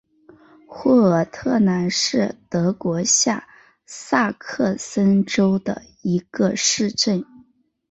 [0.67, 3.47] 霍尔特兰是德国下
[3.85, 7.23] 萨克森州的一个市镇。